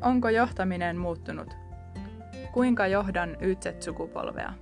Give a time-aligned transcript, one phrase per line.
[0.00, 1.54] Onko johtaminen muuttunut?
[2.52, 4.52] Kuinka johdan YZ-sukupolvea?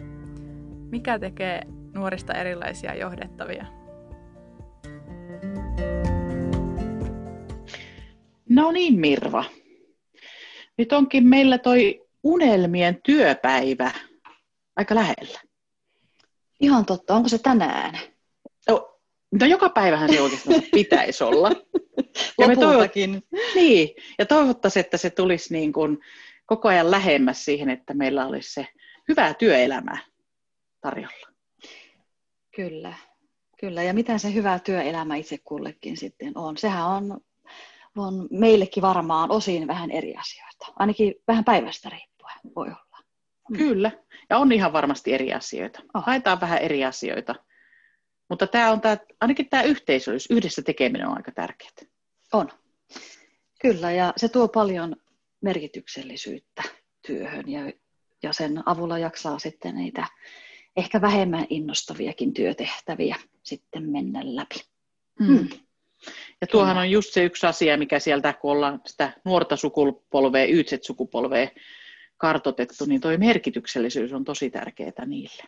[0.90, 1.62] Mikä tekee
[1.94, 3.66] nuorista erilaisia johdettavia?
[8.48, 9.44] No niin, Mirva.
[10.78, 13.90] Nyt onkin meillä toi unelmien työpäivä
[14.76, 15.40] aika lähellä.
[16.60, 17.14] Ihan totta.
[17.14, 17.98] Onko se tänään?
[19.40, 21.50] No, joka päivähän se oikeastaan pitäisi olla.
[22.38, 22.90] Ja me toivot...
[23.54, 25.98] niin, ja toivottaisiin, että se tulisi niin kuin
[26.46, 28.66] koko ajan lähemmäs siihen, että meillä olisi se
[29.08, 29.98] hyvää työelämää
[30.80, 31.28] tarjolla.
[32.56, 32.94] Kyllä,
[33.60, 33.82] kyllä.
[33.82, 36.56] Ja mitä se hyvä työelämä itse kullekin sitten on?
[36.56, 37.20] Sehän on,
[37.96, 40.72] on meillekin varmaan osin vähän eri asioita.
[40.76, 43.04] Ainakin vähän päivästä riippuen voi olla.
[43.50, 43.58] Mm.
[43.58, 43.90] Kyllä,
[44.30, 45.82] ja on ihan varmasti eri asioita.
[45.94, 46.04] Oh.
[46.06, 47.34] Haetaan vähän eri asioita.
[48.28, 51.70] Mutta tämä on tämä, ainakin tämä yhteisöllisyys, yhdessä tekeminen on aika tärkeää.
[52.32, 52.48] On.
[53.60, 54.96] Kyllä, ja se tuo paljon
[55.40, 56.62] merkityksellisyyttä
[57.06, 57.72] työhön ja,
[58.22, 60.06] ja sen avulla jaksaa sitten niitä
[60.76, 64.54] ehkä vähemmän innostaviakin työtehtäviä sitten mennä läpi.
[65.20, 65.26] Mm.
[65.26, 65.48] Hmm.
[66.40, 71.48] Ja tuohan on just se yksi asia, mikä sieltä, kun ollaan sitä nuorta sukupolvea, YZ-sukupolvea
[72.16, 75.42] kartotettu, niin tuo merkityksellisyys on tosi tärkeää niille.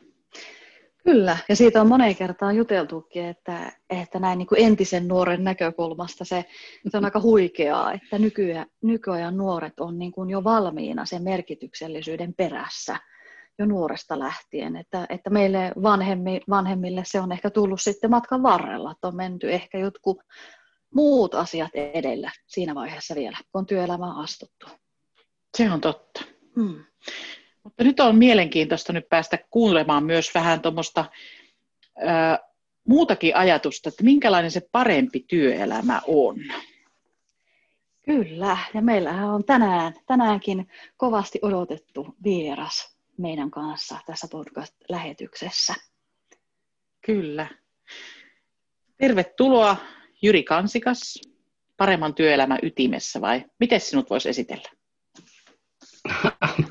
[1.08, 6.24] Kyllä, ja siitä on moneen kertaan juteltukin, että, että näin niin kuin entisen nuoren näkökulmasta
[6.24, 6.44] se,
[6.90, 12.34] se on aika huikeaa, että nykyään, nykyajan nuoret on niin kuin jo valmiina sen merkityksellisyyden
[12.34, 12.96] perässä
[13.58, 18.90] jo nuoresta lähtien, että, että meille vanhemmi, vanhemmille se on ehkä tullut sitten matkan varrella,
[18.90, 20.18] että on menty ehkä jotkut
[20.94, 24.66] muut asiat edellä siinä vaiheessa vielä, kun on työelämään astuttu.
[25.56, 26.24] Se on totta.
[26.56, 26.84] Hmm.
[27.64, 31.04] Mutta nyt on mielenkiintoista nyt päästä kuulemaan myös vähän tuommoista
[32.88, 36.36] muutakin ajatusta, että minkälainen se parempi työelämä on.
[38.04, 45.74] Kyllä, ja meillähän on tänään, tänäänkin kovasti odotettu vieras meidän kanssa tässä podcast-lähetyksessä.
[47.06, 47.46] Kyllä.
[48.96, 49.76] Tervetuloa
[50.22, 51.20] Jyri Kansikas,
[51.76, 54.68] paremman työelämän ytimessä vai miten sinut voisi esitellä?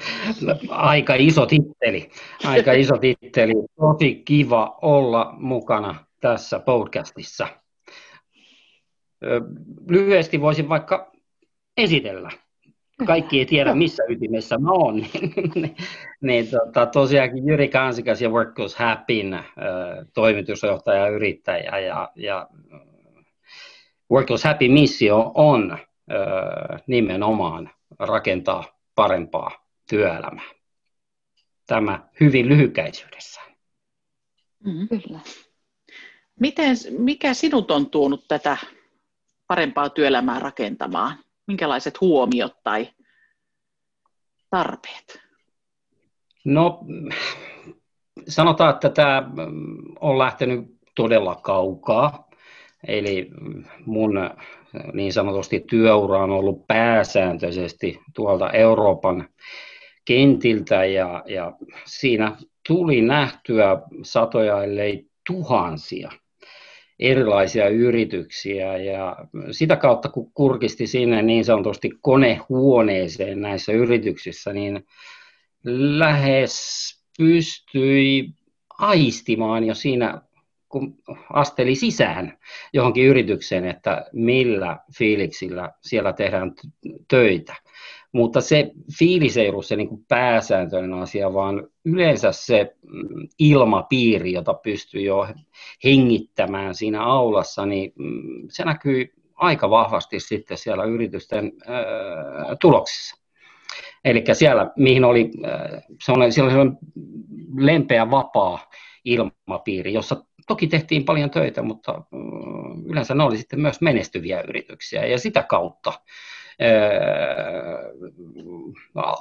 [0.69, 2.09] Aika iso titteli.
[2.45, 3.53] Aika iso titteli.
[3.75, 7.47] Tosi kiva olla mukana tässä podcastissa.
[9.89, 11.11] Lyhyesti voisin vaikka
[11.77, 12.29] esitellä.
[13.05, 14.95] Kaikki ei tiedä, missä ytimessä mä oon.
[15.55, 15.75] niin,
[16.21, 19.43] niin tota, tosiaankin Jyri Kansikas ja Work Goes Happyn äh,
[20.13, 22.47] toimitusjohtaja, yrittäjä ja, ja
[24.11, 28.63] Work Goes Happy missio on äh, nimenomaan rakentaa
[28.95, 30.49] parempaa työelämää.
[31.67, 33.55] Tämä hyvin lyhykäisyydessään.
[34.65, 35.19] Mm, kyllä.
[36.39, 38.57] Miten, mikä sinut on tuonut tätä
[39.47, 41.17] parempaa työelämää rakentamaan?
[41.47, 42.87] Minkälaiset huomiot tai
[44.49, 45.21] tarpeet?
[46.45, 46.79] No,
[48.27, 49.23] sanotaan, että tämä
[49.99, 50.65] on lähtenyt
[50.95, 52.27] todella kaukaa.
[52.87, 53.29] Eli
[53.85, 54.13] mun
[54.93, 59.29] niin sanotusti työura on ollut pääsääntöisesti tuolta Euroopan
[60.07, 61.53] kentiltä ja, ja
[61.85, 62.37] siinä
[62.67, 66.11] tuli nähtyä satoja, ellei tuhansia
[66.99, 69.17] erilaisia yrityksiä ja
[69.51, 74.85] sitä kautta kun kurkisti sinne niin sanotusti konehuoneeseen näissä yrityksissä, niin
[75.97, 76.57] lähes
[77.17, 78.29] pystyi
[78.79, 80.21] aistimaan jo siinä
[80.69, 80.95] kun
[81.33, 82.37] asteli sisään
[82.73, 86.53] johonkin yritykseen, että millä fiiliksillä siellä tehdään
[87.07, 87.55] töitä.
[88.17, 94.31] Mutta se fiilis ei ollut se niin kuin pääsääntöinen asia, vaan yleensä se mm, ilmapiiri,
[94.33, 95.27] jota pystyy jo
[95.83, 101.83] hengittämään siinä aulassa, niin mm, se näkyy aika vahvasti sitten siellä yritysten ää,
[102.61, 103.15] tuloksissa.
[104.05, 105.31] Eli siellä, mihin oli,
[106.03, 106.77] se siellä on
[107.57, 108.69] lempeä, vapaa
[109.05, 115.05] ilmapiiri, jossa toki tehtiin paljon töitä, mutta mm, yleensä ne oli sitten myös menestyviä yrityksiä
[115.05, 115.93] ja sitä kautta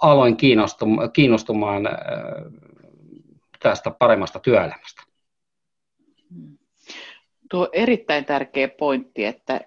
[0.01, 0.37] aloin
[1.13, 1.89] kiinnostumaan
[3.63, 5.03] tästä paremmasta työelämästä.
[7.51, 9.61] Tuo on erittäin tärkeä pointti, että,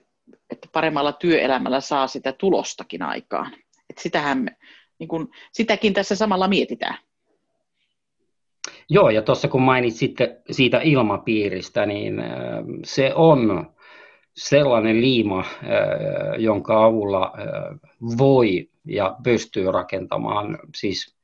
[0.49, 3.51] että paremmalla työelämällä saa sitä tulostakin aikaan.
[3.89, 4.57] Että sitähän
[4.99, 6.97] niin kun, sitäkin tässä samalla mietitään.
[8.89, 10.15] Joo, ja tuossa kun mainitsit
[10.51, 12.23] siitä ilmapiiristä, niin
[12.83, 13.73] se on
[14.39, 15.45] sellainen liima,
[16.37, 17.33] jonka avulla
[18.17, 21.15] voi ja pystyy rakentamaan, siis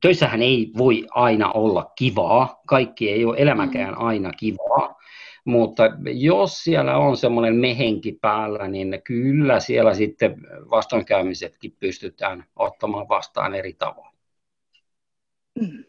[0.00, 4.96] töissähän ei voi aina olla kivaa, kaikki ei ole elämäkään aina kivaa,
[5.44, 5.82] Mutta
[6.14, 10.36] jos siellä on semmoinen mehenki päällä, niin kyllä siellä sitten
[10.70, 14.14] vastoinkäymisetkin pystytään ottamaan vastaan eri tavoin.
[15.60, 15.84] Mm.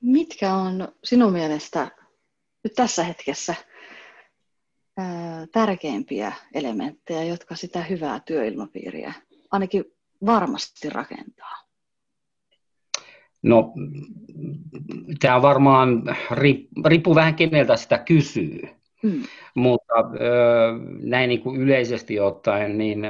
[0.00, 1.90] Mitkä on sinun mielestä
[2.64, 3.54] nyt tässä hetkessä
[5.52, 9.12] tärkeimpiä elementtejä, jotka sitä hyvää työilmapiiriä
[9.50, 9.84] ainakin
[10.26, 11.56] varmasti rakentaa?
[13.42, 13.72] No,
[15.20, 16.02] tämä varmaan
[16.84, 18.60] riippuu vähän keneltä sitä kysyy.
[19.02, 19.22] Hmm.
[19.54, 19.94] Mutta
[21.02, 23.02] näin niin kuin yleisesti ottaen, niin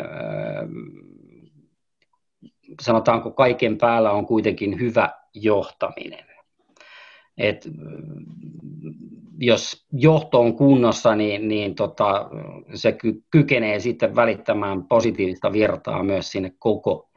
[2.80, 6.24] sanotaanko kaiken päällä on kuitenkin hyvä johtaminen.
[7.38, 7.68] Et
[9.38, 12.30] jos johto on kunnossa, niin, niin tota,
[12.74, 17.08] se ky- kykenee sitten välittämään positiivista virtaa myös sinne koko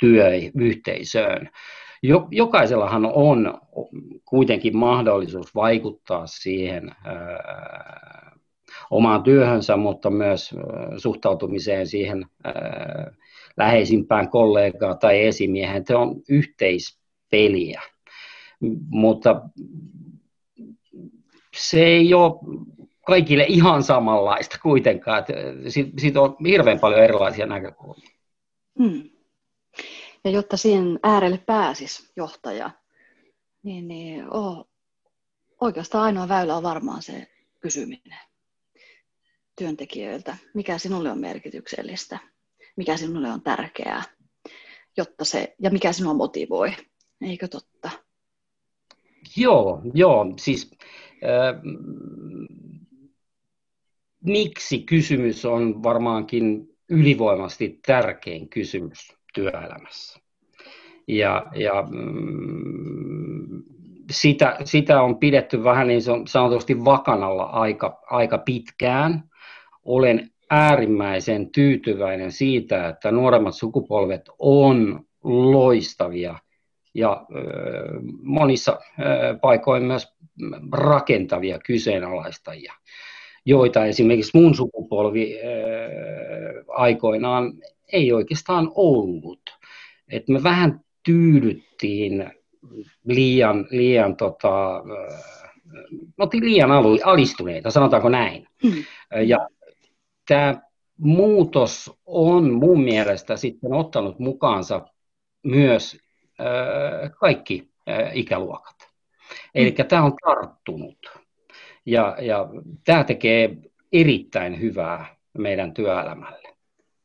[0.00, 1.50] työyhteisöön.
[2.30, 3.60] Jokaisellahan on
[4.24, 8.32] kuitenkin mahdollisuus vaikuttaa siihen ää,
[8.90, 10.54] omaan työhönsä, mutta myös
[10.96, 13.10] suhtautumiseen siihen ää,
[13.56, 15.84] läheisimpään kollegaan tai esimiehen.
[15.86, 17.82] Se on yhteispeliä,
[18.90, 19.40] mutta
[21.56, 22.34] se ei ole
[23.06, 25.24] kaikille ihan samanlaista kuitenkaan.
[25.98, 28.10] Siitä on hirveän paljon erilaisia näkökulmia.
[28.78, 29.10] Hmm.
[30.24, 32.70] Ja jotta siihen äärelle pääsisi johtaja,
[33.62, 34.68] niin, niin oh,
[35.60, 37.26] oikeastaan ainoa väylä on varmaan se
[37.60, 38.18] kysyminen
[39.58, 42.18] työntekijöiltä, mikä sinulle on merkityksellistä,
[42.76, 44.02] mikä sinulle on tärkeää,
[44.96, 46.72] jotta se, ja mikä sinua motivoi,
[47.20, 47.90] eikö totta?
[49.36, 50.73] Joo, joo, siis äh,
[54.24, 60.20] miksi kysymys on varmaankin ylivoimasti tärkein kysymys työelämässä.
[61.08, 63.62] Ja, ja mm,
[64.10, 69.24] sitä, sitä on pidetty vähän niin sanotusti vakanalla aika, aika pitkään.
[69.84, 76.38] Olen äärimmäisen tyytyväinen siitä, että nuoremmat sukupolvet on loistavia
[76.94, 77.26] ja
[78.22, 78.78] monissa
[79.40, 80.14] paikoin myös
[80.72, 82.72] rakentavia kyseenalaistajia,
[83.46, 85.38] joita esimerkiksi mun sukupolvi
[86.68, 87.52] aikoinaan
[87.92, 89.40] ei oikeastaan ollut.
[90.08, 92.30] Et me vähän tyydyttiin
[93.04, 94.82] liian, liian tota,
[96.18, 96.70] me liian
[97.04, 98.46] alistuneita, sanotaanko näin.
[98.62, 98.84] Hmm.
[99.26, 99.48] Ja
[100.28, 100.62] tämä
[100.98, 104.86] muutos on mun mielestä sitten ottanut mukaansa
[105.42, 106.03] myös
[107.20, 107.70] kaikki
[108.12, 108.76] ikäluokat.
[109.54, 109.86] Eli hmm.
[109.86, 110.98] tämä on tarttunut.
[111.86, 112.48] Ja, ja
[112.84, 113.56] tämä tekee
[113.92, 116.48] erittäin hyvää meidän työelämälle.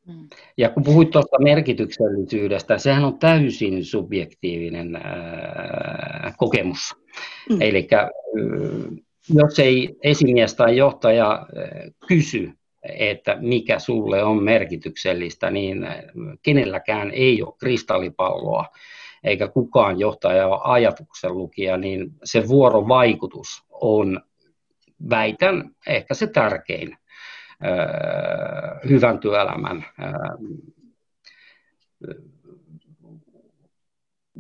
[0.08, 0.28] Mm.
[0.58, 6.96] Ja kun puhuit tuosta merkityksellisyydestä, sehän on täysin subjektiivinen ää, kokemus.
[7.50, 7.62] Mm.
[7.62, 7.88] Eli
[9.34, 11.48] jos ei esimies tai johtaja
[12.08, 12.52] kysy,
[12.84, 15.88] että mikä sulle on merkityksellistä, niin
[16.44, 18.66] kenelläkään ei ole kristallipalloa,
[19.24, 24.22] eikä kukaan johtaja ole ajatuksen lukija, niin se vuorovaikutus on,
[25.10, 26.98] väitän, ehkä se tärkein
[28.90, 29.86] hyvän työelämän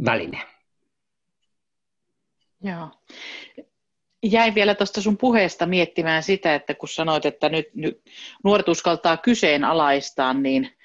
[0.05, 0.41] väline.
[2.63, 2.89] Joo.
[4.23, 8.01] Jäin vielä tuosta sun puheesta miettimään sitä, että kun sanoit, että nyt, nyt
[8.43, 10.77] nuoret uskaltaa kyseenalaistaa, niin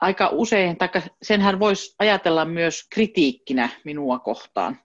[0.00, 0.88] aika usein, tai
[1.22, 4.78] senhän voisi ajatella myös kritiikkinä minua kohtaan,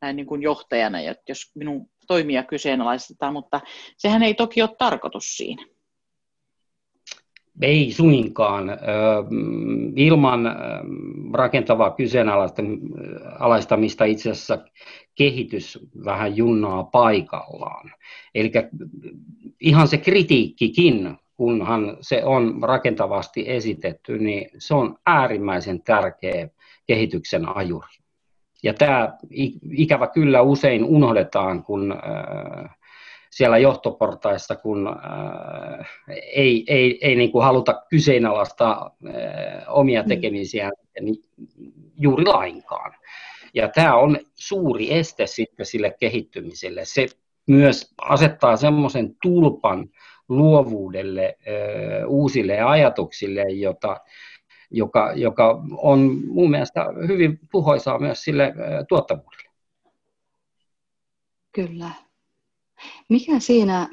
[0.00, 3.60] näin niin kuin johtajana, jos minun toimia kyseenalaistetaan, mutta
[3.96, 5.66] sehän ei toki ole tarkoitus siinä.
[7.62, 8.70] Ei suinkaan.
[9.96, 10.40] Ilman
[11.34, 14.58] rakentavaa kyseenalaistamista itse asiassa
[15.14, 17.92] kehitys vähän junnaa paikallaan.
[18.34, 18.52] Eli
[19.60, 26.48] ihan se kritiikkikin, kunhan se on rakentavasti esitetty, niin se on äärimmäisen tärkeä
[26.86, 27.96] kehityksen ajuri.
[28.62, 29.18] Ja tämä
[29.70, 31.94] ikävä kyllä usein unohdetaan, kun
[33.36, 35.86] siellä johtoportaissa, kun äh,
[36.34, 40.08] ei, ei, ei niin kuin haluta kyseenalaistaa äh, omia mm.
[40.08, 41.16] tekemisiä niin
[41.98, 42.92] juuri lainkaan.
[43.54, 46.84] Ja tämä on suuri este sitten sille kehittymiselle.
[46.84, 47.06] Se
[47.46, 49.88] myös asettaa semmoisen tulpan
[50.28, 51.38] luovuudelle,
[52.06, 54.00] uusille ajatuksille, jota,
[54.70, 58.54] joka, joka on mun mielestä hyvin puhoisaa myös sille
[58.88, 59.50] tuottavuudelle.
[61.52, 61.90] Kyllä.
[63.08, 63.88] Mikä siinä,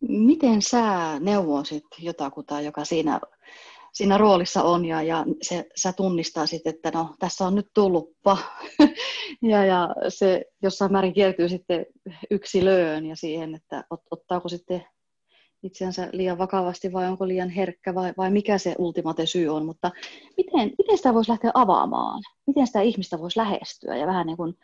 [0.00, 3.20] miten sä neuvoisit jotakuta, joka siinä
[3.98, 8.38] siinä roolissa on ja, ja se, sä tunnistasit, että no tässä on nyt tullutpa
[9.50, 11.86] ja, ja se jossain määrin kiertyy sitten
[12.30, 14.84] yksilöön ja siihen, että ot, ottaako sitten
[15.62, 19.90] itseänsä liian vakavasti vai onko liian herkkä vai, vai mikä se ultimate syy on, mutta
[20.36, 22.22] miten, miten sitä voisi lähteä avaamaan?
[22.46, 24.54] Miten sitä ihmistä voisi lähestyä ja vähän niin kuin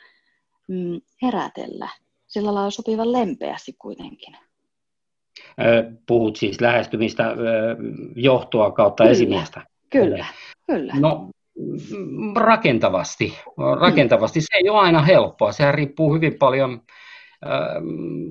[0.68, 1.88] mm, herätellä?
[2.26, 4.36] Sillä lailla sopivan lempeästi kuitenkin.
[6.06, 7.36] Puhut siis lähestymistä
[8.16, 9.60] johtoa kautta kyllä, esimiestä.
[9.90, 10.26] Kyllä,
[10.66, 10.94] kyllä.
[10.98, 11.30] No
[12.36, 13.34] rakentavasti.
[13.80, 14.40] rakentavasti.
[14.40, 15.52] Se ei ole aina helppoa.
[15.52, 16.80] Sehän riippuu hyvin paljon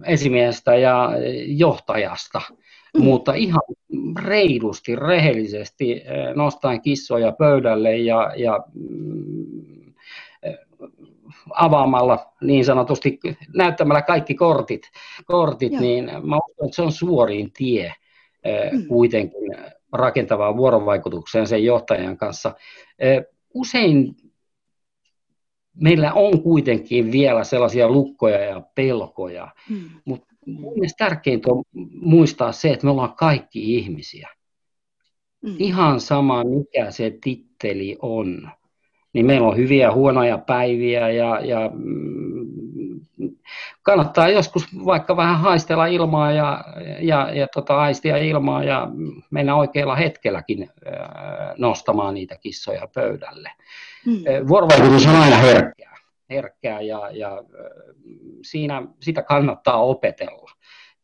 [0.05, 1.10] esimiestä ja
[1.45, 2.41] johtajasta.
[2.98, 3.03] Mm.
[3.03, 3.62] Mutta ihan
[4.24, 6.03] reilusti, rehellisesti
[6.36, 9.62] nostaen kissoja pöydälle ja, ja mm,
[11.55, 13.19] avaamalla niin sanotusti,
[13.55, 14.81] näyttämällä kaikki kortit,
[15.25, 17.93] kortit niin mä uskon, että se on suorin tie
[18.72, 18.88] mm.
[18.88, 19.55] kuitenkin
[19.91, 22.55] rakentavaan vuorovaikutukseen sen johtajan kanssa.
[23.53, 24.15] Usein
[25.81, 29.89] meillä on kuitenkin vielä sellaisia lukkoja ja pelkoja, mm.
[30.05, 31.63] mutta mielestäni tärkeintä on
[32.01, 34.29] muistaa se, että me ollaan kaikki ihmisiä.
[35.41, 35.55] Mm.
[35.60, 38.50] Ihan sama, mikä se titteli on
[39.13, 42.24] niin meillä on hyviä huonoja päiviä ja, ja mm,
[43.84, 46.63] kannattaa joskus vaikka vähän haistella ilmaa ja,
[47.00, 48.88] ja, ja tota, aistia ilmaa ja
[49.32, 50.70] mennä oikealla hetkelläkin
[51.58, 53.51] nostamaan niitä kissoja pöydälle.
[54.05, 54.48] Hmm.
[54.48, 55.98] Vuorovaikutus on aina herkkää,
[56.29, 57.43] herkkää ja, ja
[58.41, 60.51] siinä, sitä kannattaa opetella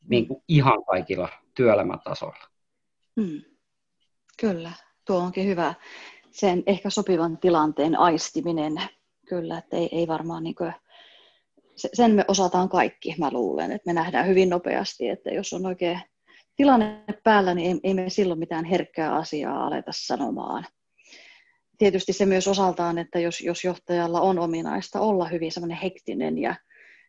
[0.08, 2.46] niin kuin ihan kaikilla työelämätasoilla.
[3.22, 3.42] Hmm.
[4.39, 4.72] Kyllä,
[5.06, 5.74] tuo onkin hyvä
[6.39, 8.74] sen ehkä sopivan tilanteen aistiminen,
[9.29, 10.74] kyllä, että ei, ei varmaan niin kuin,
[11.75, 16.00] sen me osataan kaikki, mä luulen, että me nähdään hyvin nopeasti, että jos on oikein
[16.55, 20.65] tilanne päällä, niin ei, ei me silloin mitään herkkää asiaa aleta sanomaan.
[21.77, 26.55] Tietysti se myös osaltaan, että jos, jos johtajalla on ominaista olla hyvin semmoinen hektinen ja,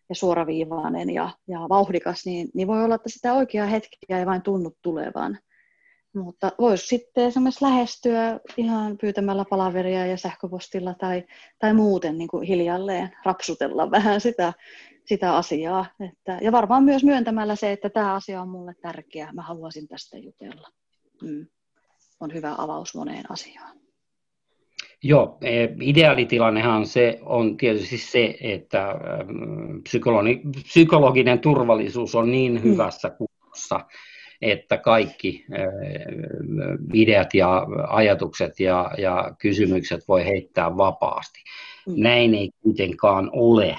[0.09, 4.43] ja suoraviivainen ja, ja vauhdikas, niin, niin voi olla, että sitä oikeaa hetkeä ei vain
[4.43, 5.39] tunnu tulevan.
[6.15, 11.25] Mutta voisi sitten esimerkiksi lähestyä ihan pyytämällä palaveria ja sähköpostilla tai,
[11.59, 14.53] tai muuten niin kuin hiljalleen rapsutella vähän sitä,
[15.05, 15.87] sitä asiaa.
[16.01, 20.19] Että, ja varmaan myös myöntämällä se, että tämä asia on mulle tärkeä, mä haluaisin tästä
[20.19, 20.69] jutella.
[21.23, 21.47] Mm.
[22.21, 23.81] On hyvä avaus moneen asiaan.
[25.03, 28.95] Joo, e, ideaalitilannehan se on tietysti se, että
[30.63, 32.63] psykologinen turvallisuus on niin mm.
[32.63, 33.81] hyvässä kunnossa,
[34.43, 35.45] että kaikki
[36.95, 41.39] ideat ja ajatukset ja, ja kysymykset voi heittää vapaasti.
[41.87, 41.95] Mm.
[41.97, 43.77] Näin ei kuitenkaan ole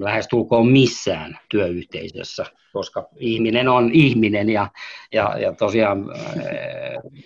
[0.00, 4.70] lähestulkoon missään työyhteisössä, koska ihminen on ihminen ja,
[5.12, 6.04] ja, ja tosiaan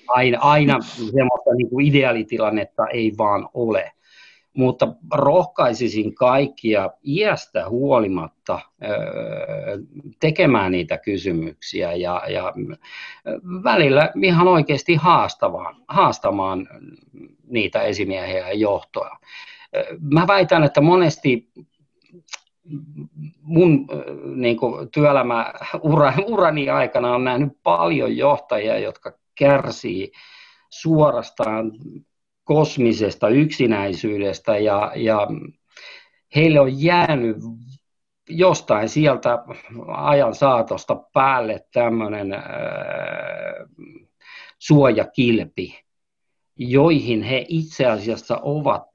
[0.09, 3.93] aina, aina semmoista niin kuin ideaalitilannetta ei vaan ole
[4.55, 8.61] mutta rohkaisisin kaikkia iästä huolimatta
[10.21, 12.53] tekemään niitä kysymyksiä ja, ja
[13.65, 16.69] välillä ihan oikeasti haastamaan, haastamaan
[17.47, 19.19] niitä esimiehiä ja johtoa.
[20.01, 21.49] Mä väitän, että monesti
[23.43, 23.87] mun
[24.35, 25.53] niin kuin työelämä
[25.83, 30.13] ura, urani aikana on nähnyt paljon johtajia, jotka kärsii
[30.71, 31.73] suorastaan
[32.51, 35.29] kosmisesta yksinäisyydestä ja, ja
[36.37, 37.37] heille on jäänyt
[38.29, 39.45] jostain sieltä
[39.87, 42.41] ajan saatosta päälle tämmöinen äh,
[44.59, 45.81] suojakilpi,
[46.57, 48.89] joihin he itse asiassa ovat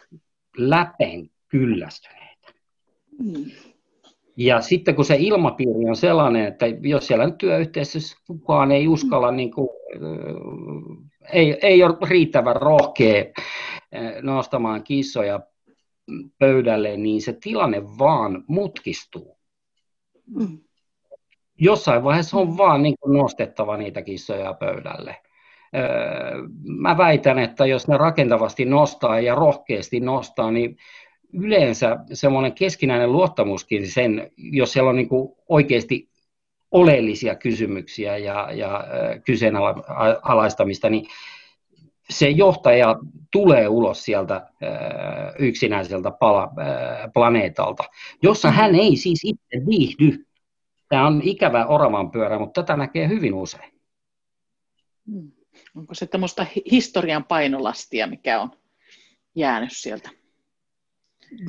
[0.57, 2.53] läpen kyllästyneitä.
[3.23, 3.51] Mm.
[4.37, 9.31] Ja sitten kun se ilmapiiri on sellainen, että jos siellä nyt työyhteisössä kukaan ei uskalla
[9.31, 9.69] niin kuin,
[11.33, 13.23] ei, ei ole riittävän rohkea
[14.21, 15.39] nostamaan kissoja
[16.39, 19.37] pöydälle, niin se tilanne vaan mutkistuu.
[20.27, 20.57] Mm.
[21.59, 25.15] Jossain vaiheessa on vaan niin kuin nostettava niitä kissoja pöydälle.
[26.63, 30.77] Mä väitän, että jos ne rakentavasti nostaa ja rohkeasti nostaa, niin
[31.33, 36.09] yleensä semmoinen keskinäinen luottamuskin sen, jos siellä on niin kuin oikeasti
[36.71, 38.83] oleellisia kysymyksiä ja, ja
[39.25, 41.07] kyseenalaistamista, niin
[42.09, 42.95] se johtaja
[43.31, 44.49] tulee ulos sieltä
[45.39, 46.51] yksinäiseltä pala,
[47.13, 47.83] planeetalta,
[48.23, 50.25] jossa hän ei siis itse viihdy.
[50.89, 53.73] Tämä on ikävä oravan pyörä, mutta tätä näkee hyvin usein.
[55.11, 55.31] Hmm.
[55.75, 58.51] Onko se tämmöistä historian painolastia, mikä on
[59.35, 60.09] jäänyt sieltä?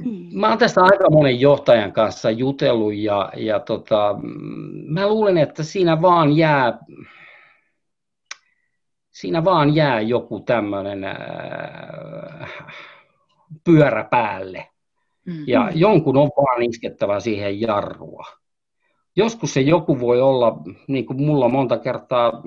[0.05, 0.41] Mm.
[0.41, 4.17] Mä oon tästä aika monen johtajan kanssa jutellut ja, ja tota,
[4.89, 6.79] mä luulen, että siinä vaan jää,
[9.11, 11.05] siinä vaan jää joku tämmöinen
[13.65, 14.69] pyörä päälle.
[15.25, 15.45] Mm.
[15.47, 18.25] Ja jonkun on vaan iskettävä siihen jarrua.
[19.17, 22.43] Joskus se joku voi olla, niin kuin mulla monta kertaa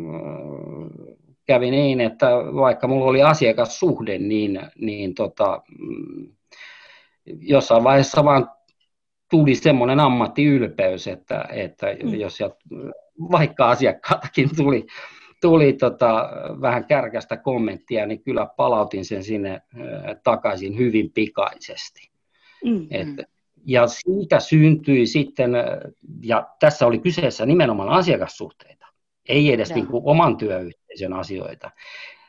[1.45, 6.31] kävi niin, että vaikka mulla oli asiakassuhde, niin, niin tota, mm,
[7.39, 8.49] jossain vaiheessa vaan
[9.29, 12.13] tuli semmoinen ammattiylpeys, että, että mm.
[12.13, 12.55] jos sieltä,
[13.31, 14.85] vaikka asiakkaatakin tuli,
[15.41, 16.29] tuli tota,
[16.61, 19.61] vähän kärkästä kommenttia, niin kyllä palautin sen sinne
[20.23, 22.09] takaisin hyvin pikaisesti.
[22.65, 22.87] Mm.
[22.91, 23.29] Et,
[23.65, 25.51] ja siitä syntyi sitten,
[26.23, 28.85] ja tässä oli kyseessä nimenomaan asiakassuhteita,
[29.29, 31.71] ei edes niin kuin oman työyhteisön asioita,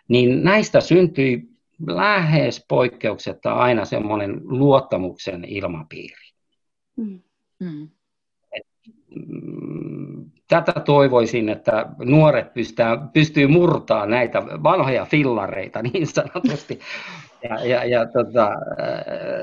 [0.09, 1.50] niin näistä syntyi
[1.87, 6.31] lähes poikkeuksetta aina semmoinen luottamuksen ilmapiiri.
[6.97, 7.21] Mm.
[7.61, 7.89] Mm.
[10.49, 16.81] tätä toivoisin, että nuoret pystyy, pystyy murtaa näitä vanhoja fillareita niin sanotusti
[17.43, 18.51] ja, ja, ja tota,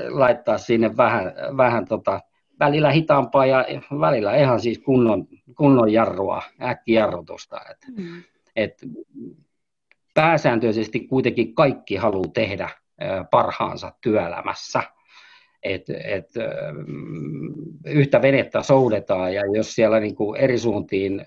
[0.09, 2.19] laittaa sinne vähän, vähän tota,
[2.59, 3.65] välillä hitaampaa ja
[3.99, 5.27] välillä ihan siis kunnon,
[5.57, 7.59] kunnon jarrua, äkkijarrutusta.
[7.71, 8.23] Et, mm.
[8.55, 8.73] et,
[10.17, 12.69] pääsääntöisesti kuitenkin kaikki haluaa tehdä
[13.31, 14.83] parhaansa työelämässä
[15.63, 16.29] et, et,
[17.85, 21.25] yhtä venettä soudetaan ja jos siellä niin kuin eri suuntiin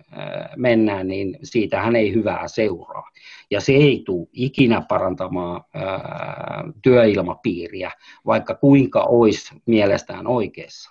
[0.57, 3.11] mennään, niin siitähän ei hyvää seuraa.
[3.51, 7.91] Ja se ei tule ikinä parantamaan ää, työilmapiiriä,
[8.27, 10.91] vaikka kuinka olisi mielestään oikeassa.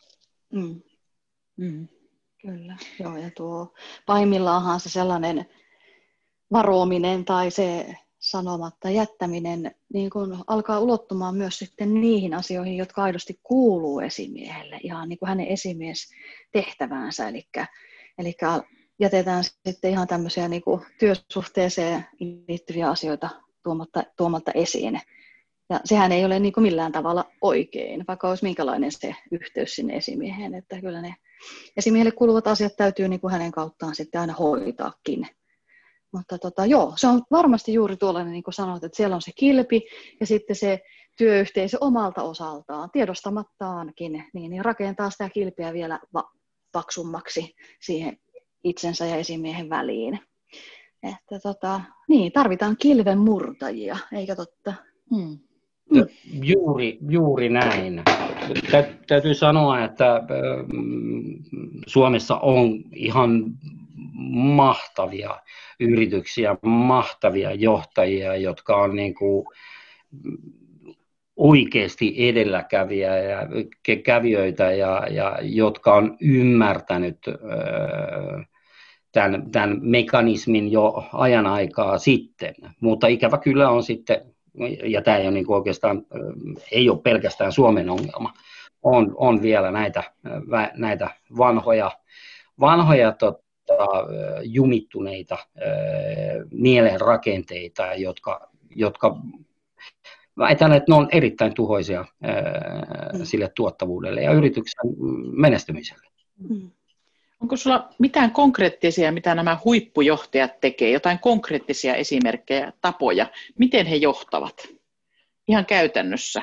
[0.53, 0.81] Mm.
[1.57, 1.87] Mm.
[2.41, 3.73] Kyllä, joo, ja tuo
[4.05, 5.45] pahimmillaan se sellainen
[6.51, 13.39] varoaminen tai se sanomatta jättäminen niin kun alkaa ulottumaan myös sitten niihin asioihin, jotka aidosti
[13.43, 16.09] kuuluu esimiehelle, ihan niin kuin hänen esimies
[16.51, 17.29] tehtäväänsä.
[17.29, 17.49] Eli,
[18.17, 18.37] eli
[18.99, 22.05] jätetään sitten ihan tämmöisiä niin kuin työsuhteeseen
[22.47, 23.29] liittyviä asioita
[23.63, 25.01] tuomatta, tuomatta esiin.
[25.69, 29.95] Ja sehän ei ole niin kuin millään tavalla oikein, vaikka olisi minkälainen se yhteys sinne
[29.95, 30.53] esimieheen.
[30.53, 31.15] Että kyllä ne
[31.77, 35.27] esimiehelle kuuluvat asiat täytyy niin kuin hänen kauttaan sitten aina hoitaakin.
[36.13, 39.31] Mutta tota, joo, se on varmasti juuri tuollainen, niin kuin sanoit, että siellä on se
[39.35, 39.81] kilpi
[40.19, 40.79] ja sitten se
[41.17, 46.31] työyhteisö omalta osaltaan, tiedostamattaankin, niin, niin rakentaa sitä kilpiä vielä va-
[46.71, 48.17] paksummaksi siihen
[48.63, 50.19] itsensä ja esimiehen väliin.
[51.03, 54.73] Että tota, niin, tarvitaan kilven murtajia, eikä totta?
[55.15, 55.39] Hmm.
[55.91, 56.05] Mm.
[56.43, 58.03] Juuri, juuri näin.
[58.71, 60.23] Tä, täytyy sanoa, että
[61.87, 63.45] Suomessa on ihan
[64.55, 65.39] mahtavia
[65.79, 69.45] yrityksiä, mahtavia johtajia, jotka on niin kuin
[71.35, 73.37] oikeasti edelläkäviä ja
[74.03, 77.17] kävijöitä ja, ja jotka on ymmärtänyt
[79.11, 84.21] tämän, tämän mekanismin jo ajan aikaa sitten, mutta ikävä kyllä on sitten,
[84.83, 86.05] ja tämä ei ole niin oikeastaan,
[86.71, 88.33] ei ole pelkästään Suomen ongelma,
[88.83, 90.03] on, on vielä näitä,
[90.75, 91.91] näitä vanhoja,
[92.59, 93.48] vanhoja tot,
[94.43, 95.37] jumittuneita
[96.51, 99.15] mielenrakenteita, jotka, jotka
[100.37, 103.25] väitän, että ne on erittäin tuhoisia mm.
[103.25, 104.81] sille tuottavuudelle ja yrityksen
[105.31, 106.07] menestymiselle.
[106.49, 106.71] Mm.
[107.39, 114.67] Onko sulla mitään konkreettisia, mitä nämä huippujohtajat tekee, jotain konkreettisia esimerkkejä, tapoja, miten he johtavat
[115.47, 116.41] ihan käytännössä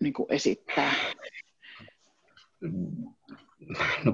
[0.00, 0.92] niin kuin esittää?
[4.04, 4.12] No,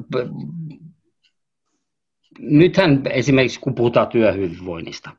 [2.38, 5.10] nythän esimerkiksi kun puhutaan työhyvinvoinnista,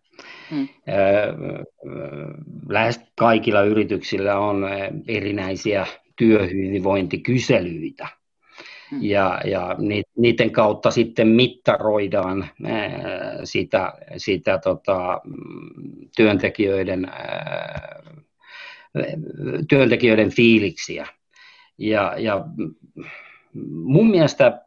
[0.51, 0.67] hmm.
[2.69, 4.65] lähes kaikilla yrityksillä on
[5.07, 8.07] erinäisiä työhyvinvointikyselyitä.
[8.91, 8.99] Hmm.
[9.01, 9.75] Ja, ja
[10.17, 12.49] niiden kautta sitten mittaroidaan
[13.43, 15.21] sitä, sitä tota,
[16.15, 17.07] työntekijöiden,
[19.69, 21.07] työntekijöiden fiiliksiä.
[21.77, 22.45] Ja, ja
[23.73, 24.61] mun mielestä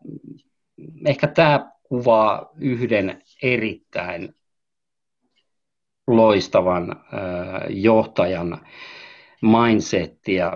[1.06, 4.34] ehkä tämä kuvaa yhden erittäin
[6.06, 6.96] loistavan
[7.68, 8.66] johtajan
[9.42, 10.52] mindsettiä.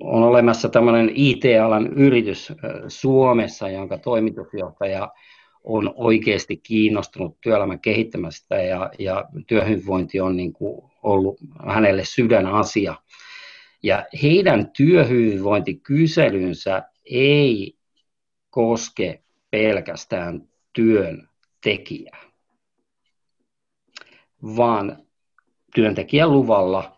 [0.00, 2.52] On olemassa tämmöinen IT-alan yritys
[2.88, 5.12] Suomessa, jonka toimitusjohtaja
[5.64, 12.94] on oikeasti kiinnostunut työelämän kehittämästä ja, ja työhyvinvointi on niin kuin ollut hänelle sydänasia.
[13.82, 17.74] Ja heidän työhyvinvointikyselynsä ei
[18.50, 19.23] koske
[19.54, 22.20] pelkästään työntekijää,
[24.42, 24.98] vaan
[25.74, 26.96] työntekijän luvalla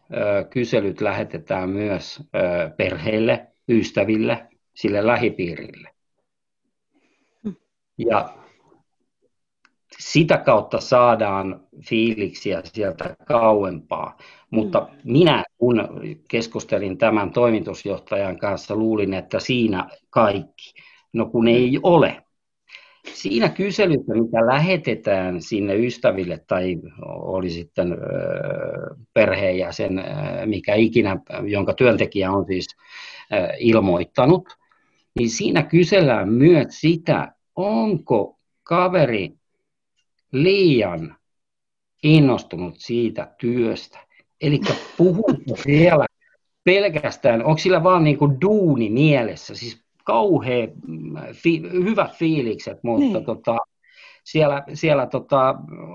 [0.51, 2.21] kyselyt lähetetään myös
[2.77, 5.91] perheille, ystäville, sille lähipiirille.
[7.99, 8.35] Ja
[9.99, 14.17] sitä kautta saadaan fiiliksiä sieltä kauempaa.
[14.51, 15.13] Mutta mm.
[15.13, 15.89] minä, kun
[16.29, 20.75] keskustelin tämän toimitusjohtajan kanssa, luulin, että siinä kaikki.
[21.13, 22.26] No kun ei ole.
[23.15, 27.97] Siinä kyselyssä, mitä lähetetään sinne ystäville tai oli sitten
[29.15, 30.05] perheenjäsen,
[30.47, 32.67] mikä ikinä, jonka työntekijä on siis
[33.59, 34.49] ilmoittanut,
[35.19, 39.33] niin siinä kysellään myös sitä, onko kaveri
[40.33, 41.17] liian
[42.03, 43.99] innostunut siitä työstä.
[44.41, 44.61] Eli
[44.97, 46.07] puhutko siellä
[46.65, 50.69] pelkästään, onko sillä vaan niin kuin duuni mielessä, siis kauhean
[51.33, 53.25] fi, hyvät fiilikset, mutta niin.
[53.25, 53.59] tota,
[54.25, 55.55] siellä, siellä tota,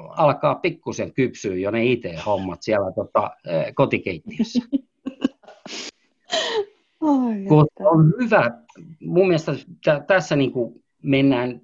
[0.10, 3.32] alkaa pikkusen kypsyä jo ne IT-hommat siellä tota,
[3.76, 4.60] kotikeittiössä.
[7.04, 8.52] Oh, on hyvä,
[9.00, 11.62] mun mielestä t- tässä niin kuin mennään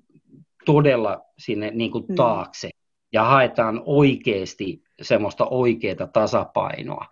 [0.65, 2.15] todella sinne niin kuin mm.
[2.15, 2.69] taakse
[3.13, 7.05] ja haetaan oikeasti semmoista oikeaa tasapainoa.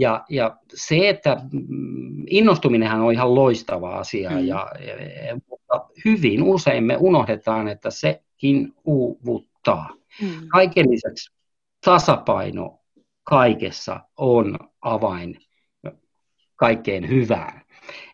[0.00, 4.46] Ja, ja se, että mm, innostuminenhan on ihan loistava asia, mm.
[4.46, 4.68] ja,
[5.50, 9.88] mutta hyvin usein me unohdetaan, että sekin uuvuttaa.
[10.22, 10.48] Mm.
[10.48, 11.32] Kaiken lisäksi
[11.84, 12.78] tasapaino
[13.24, 15.38] kaikessa on avain
[16.56, 17.62] kaikkeen hyvään.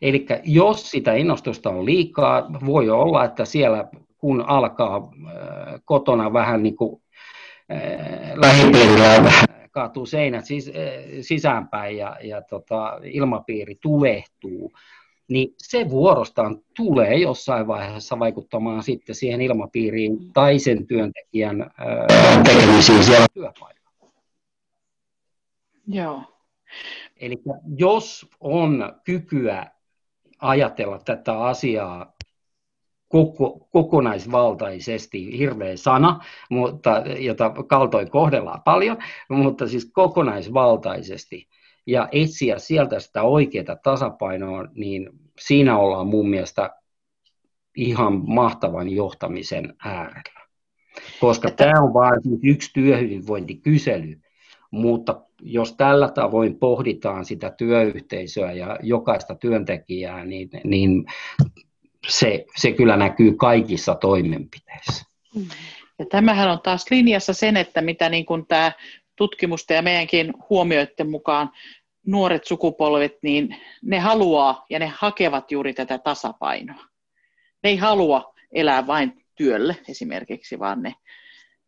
[0.02, 6.62] Eli jos sitä innostusta on liikaa, voi olla, että siellä kun alkaa äh, kotona vähän
[6.62, 7.02] niin kuin
[7.72, 9.32] äh, lähipiirillä
[9.74, 10.74] kaatuu seinät sis, äh,
[11.20, 14.72] sisäänpäin ja, ja tota, ilmapiiri tulehtuu,
[15.28, 21.70] niin se vuorostaan tulee jossain vaiheessa vaikuttamaan sitten siihen ilmapiiriin tai sen työntekijän
[22.44, 24.12] tekemisiin siellä työpaikalla.
[25.86, 26.22] Joo.
[27.16, 27.36] Eli
[27.76, 29.66] jos on kykyä
[30.38, 32.13] ajatella tätä asiaa
[33.14, 38.96] koko, kokonaisvaltaisesti, hirveä sana, mutta, jota kaltoin kohdellaan paljon,
[39.28, 41.48] mutta siis kokonaisvaltaisesti
[41.86, 46.70] ja etsiä sieltä sitä oikeaa tasapainoa, niin siinä ollaan mun mielestä
[47.76, 50.40] ihan mahtavan johtamisen äärellä.
[51.20, 54.20] Koska tämä on vain yksi työhyvinvointikysely,
[54.70, 61.04] mutta jos tällä tavoin pohditaan sitä työyhteisöä ja jokaista työntekijää, niin, niin
[62.08, 65.04] se, se kyllä näkyy kaikissa toimenpiteissä.
[65.98, 68.72] Ja tämähän on taas linjassa sen, että mitä niin kuin tämä
[69.16, 71.50] tutkimusta ja meidänkin huomioiden mukaan
[72.06, 76.84] nuoret sukupolvet, niin ne haluaa ja ne hakevat juuri tätä tasapainoa.
[77.62, 80.94] Ne ei halua elää vain työlle esimerkiksi, vaan ne,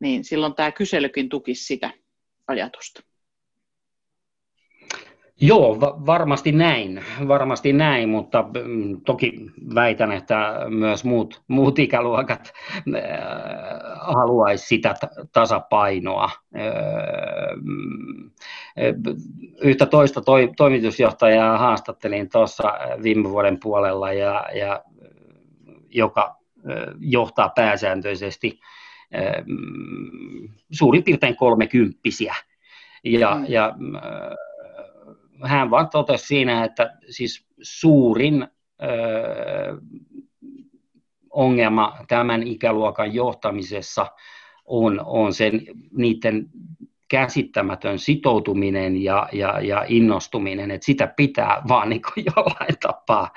[0.00, 1.90] niin silloin tämä kyselykin tukisi sitä
[2.48, 3.02] ajatusta.
[5.40, 9.32] Joo, varmasti näin, varmasti näin, mutta mm, toki
[9.74, 13.02] väitän, että myös muut, muut ikäluokat äh,
[14.00, 14.94] haluaisi sitä
[15.32, 16.30] tasapainoa.
[16.56, 16.62] Äh,
[17.62, 18.30] mm,
[19.62, 24.84] yhtä toista toi, toimitusjohtajaa haastattelin tuossa viime vuoden puolella, ja, ja
[25.90, 26.36] joka
[26.70, 28.60] äh, johtaa pääsääntöisesti
[29.46, 32.34] mm, suurin piirtein kolmekymppisiä.
[33.04, 33.44] Ja, mm.
[33.48, 33.74] ja
[35.42, 38.48] hän vaan totesi siinä, että siis suurin
[38.82, 38.86] ö,
[41.30, 44.06] ongelma tämän ikäluokan johtamisessa
[44.64, 45.60] on, on sen
[45.96, 46.50] niiden
[47.08, 52.02] käsittämätön sitoutuminen ja, ja, ja innostuminen, että sitä pitää vaan niin
[52.36, 53.30] jollain, tapaa,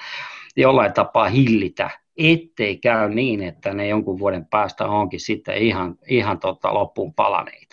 [0.56, 6.40] jollain tapaa hillitä, ettei käy niin, että ne jonkun vuoden päästä onkin sitten ihan, ihan
[6.40, 7.69] tota loppuun palaneita.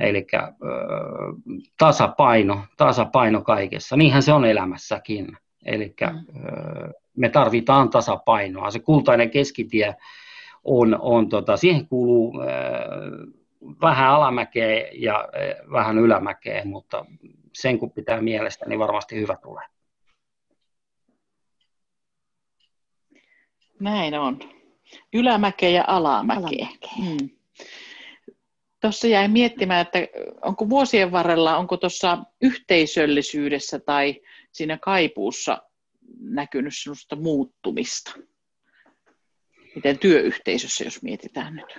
[0.00, 0.26] Eli
[1.78, 3.96] tasapaino, tasapaino kaikessa.
[3.96, 5.36] Niinhän se on elämässäkin.
[5.64, 6.24] Eli mm.
[7.16, 8.70] me tarvitaan tasapainoa.
[8.70, 9.96] Se kultainen keskitie
[10.64, 12.34] on, on tota, siihen kuuluu
[13.80, 15.28] vähän alamäkeä ja
[15.72, 17.04] vähän ylämäkeä, mutta
[17.52, 19.64] sen kun pitää mielestä, niin varmasti hyvä tulee.
[23.80, 24.38] Näin on.
[25.12, 26.42] Ylämäkeä ja alamäkeä.
[26.42, 26.68] alamäkeä.
[26.98, 27.39] Mm.
[28.80, 29.98] Tuossa jäi miettimään, että
[30.42, 34.20] onko vuosien varrella, onko tuossa yhteisöllisyydessä tai
[34.52, 35.62] siinä kaipuussa
[36.20, 38.12] näkynyt sellaista muuttumista?
[39.74, 41.78] Miten työyhteisössä, jos mietitään nyt?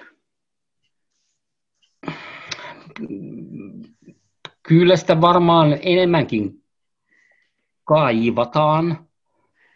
[4.64, 6.64] Kyllä sitä varmaan enemmänkin
[7.84, 9.08] kaivataan,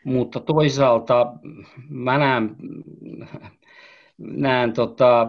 [0.04, 1.34] mutta toisaalta
[1.90, 2.56] mä näen,
[4.18, 5.28] näen tota,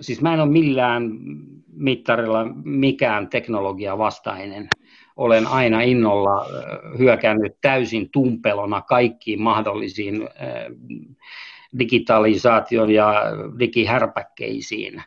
[0.00, 1.10] siis mä en ole millään
[1.72, 4.68] mittarilla mikään teknologia vastainen.
[5.16, 6.46] Olen aina innolla
[6.98, 10.28] hyökännyt täysin tumpelona kaikkiin mahdollisiin
[11.78, 13.22] digitalisaation ja
[13.58, 15.02] digihärpäkkeisiin.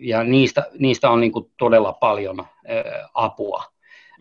[0.00, 2.44] Ja niistä, niistä on niin todella paljon
[3.14, 3.64] apua,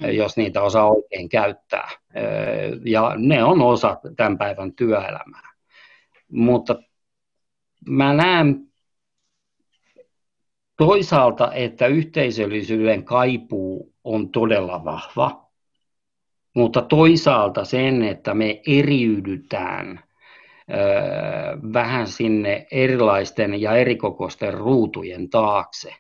[0.02, 0.10] mm.
[0.10, 1.90] jos niitä osaa oikein käyttää.
[2.86, 5.52] Ja ne on osa tämän päivän työelämää.
[6.32, 6.76] Mutta
[7.90, 8.68] mä näen
[10.78, 15.46] toisaalta, että yhteisöllisyyden kaipuu on todella vahva,
[16.56, 20.04] mutta toisaalta sen, että me eriydytään
[21.74, 25.96] vähän sinne erilaisten ja erikokoisten ruutujen taakse.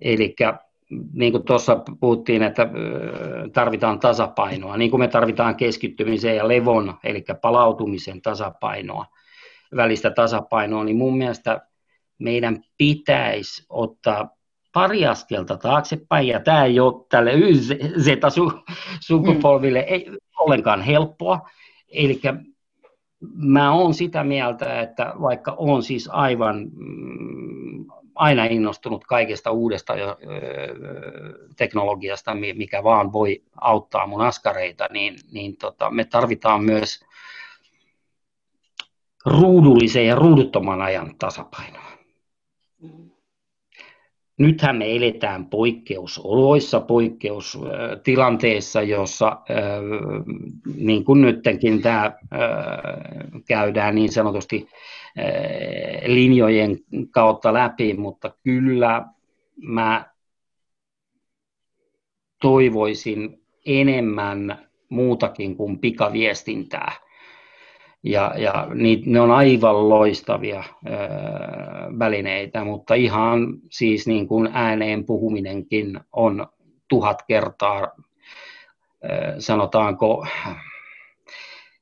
[0.00, 0.36] Eli
[1.12, 2.68] niin kuin tuossa puhuttiin, että
[3.52, 9.06] tarvitaan tasapainoa, niin kuin me tarvitaan keskittymisen ja levon, eli palautumisen tasapainoa,
[9.76, 11.60] välistä tasapainoa, niin mun mielestä
[12.18, 14.36] meidän pitäisi ottaa
[14.72, 17.32] pari askelta taaksepäin, ja tämä ei ole tälle
[17.98, 21.48] Z-sukupolville ei ollenkaan helppoa.
[21.88, 22.20] Eli
[23.34, 29.94] mä oon sitä mieltä, että vaikka on siis aivan mm, aina innostunut kaikesta uudesta
[31.56, 37.04] teknologiasta, mikä vaan voi auttaa mun askareita, niin, niin tota, me tarvitaan myös
[39.26, 41.90] ruudullisen ja ruuduttoman ajan tasapainoa.
[44.38, 49.36] Nythän me eletään poikkeusoloissa, poikkeustilanteessa, jossa
[50.76, 52.12] niin kuin nytkin tämä
[53.48, 54.68] käydään niin sanotusti
[56.06, 56.78] linjojen
[57.10, 59.04] kautta läpi, mutta kyllä
[59.56, 60.10] mä
[62.40, 67.09] toivoisin enemmän muutakin kuin pikaviestintää
[68.02, 70.90] ja, ja niin, ne on aivan loistavia ö,
[71.98, 76.46] välineitä, mutta ihan siis niin kuin ääneen puhuminenkin on
[76.88, 80.26] tuhat kertaa, ö, sanotaanko,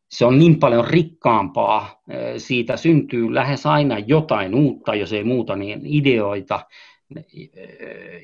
[0.09, 2.03] se on niin paljon rikkaampaa,
[2.37, 6.61] siitä syntyy lähes aina jotain uutta, jos ei muuta, niin ideoita,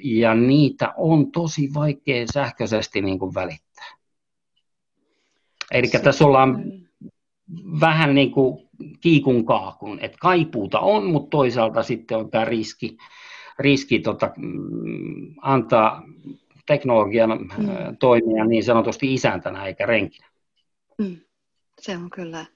[0.02, 3.94] ja niitä on tosi vaikea sähköisesti niin kuin välittää.
[5.72, 6.64] Eli tässä ollaan
[7.80, 8.68] vähän niin kuin
[9.00, 12.96] kiikun kaakun, että kaipuuta on, mutta toisaalta sitten on tämä riski,
[13.58, 16.02] riski tota, mm, antaa
[16.66, 17.96] teknologian mm.
[18.00, 20.26] toimia niin sanotusti isäntänä eikä renkinä.
[20.98, 21.16] Mm.
[21.80, 22.46] Se on kyllä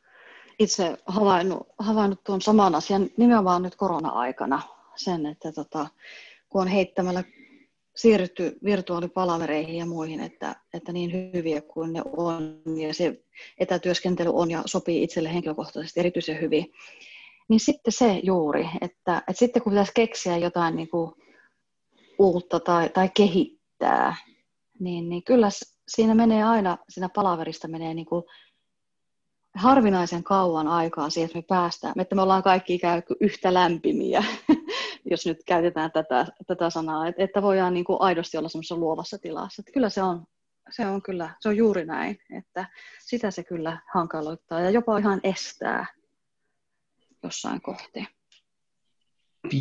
[0.58, 4.62] itse havainnut, havainnut tuon saman asian nimenomaan nyt korona-aikana,
[4.96, 5.86] sen, että tota,
[6.48, 7.24] kun on heittämällä
[7.98, 13.24] siirrytty virtuaalipalavereihin ja muihin, että, että niin hyviä kuin ne on, ja se
[13.58, 16.72] etätyöskentely on ja sopii itselle henkilökohtaisesti erityisen hyvin,
[17.48, 21.12] niin sitten se juuri, että, että sitten kun pitäisi keksiä jotain niin kuin
[22.18, 24.16] uutta tai, tai kehittää,
[24.80, 25.48] niin, niin kyllä
[25.88, 28.24] siinä menee aina, siinä palaverista menee niin kuin
[29.54, 34.24] harvinaisen kauan aikaa siihen, että me päästään, että me ollaan kaikki ikään kuin yhtä lämpimiä,
[35.10, 39.18] jos nyt käytetään tätä, tätä sanaa, että, että voidaan niin kuin aidosti olla semmoisessa luovassa
[39.18, 39.62] tilassa.
[39.62, 40.24] Että kyllä se on,
[40.70, 42.66] se on kyllä, se on juuri näin, että
[43.00, 45.86] sitä se kyllä hankaloittaa ja jopa ihan estää
[47.22, 48.06] jossain kohti.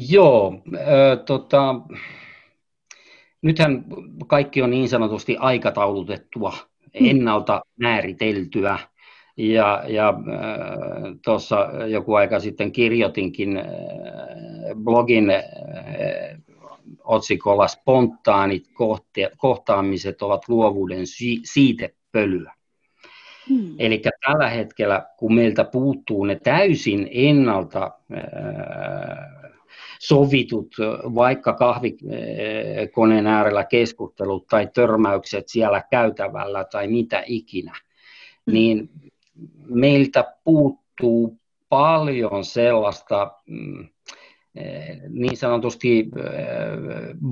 [0.10, 1.76] Joo, äh, tota,
[3.42, 3.86] nythän
[4.28, 6.54] kaikki on niin sanotusti aikataulutettua,
[6.94, 8.80] ennalta määriteltyä,
[9.38, 10.16] ja, ja äh,
[11.24, 13.66] tuossa joku aika sitten kirjoitinkin äh,
[14.76, 15.44] blogin äh,
[17.04, 18.68] otsikolla spontaanit
[19.38, 22.54] kohtaamiset ovat luovuuden si- siitepölyä.
[23.50, 23.76] Hmm.
[23.80, 27.92] Eli tällä hetkellä, kun meiltä puuttuu ne täysin ennalta
[30.00, 30.76] sovitut,
[31.16, 37.74] vaikka kahvikoneen äärellä keskustelut tai törmäykset siellä käytävällä tai mitä ikinä,
[38.46, 38.54] hmm.
[38.54, 38.90] niin
[39.70, 41.38] meiltä puuttuu
[41.70, 43.88] paljon sellaista mm,
[44.56, 46.08] eh, niin sanotusti eh,